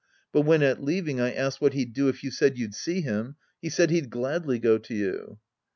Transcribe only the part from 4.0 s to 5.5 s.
gladly go to you.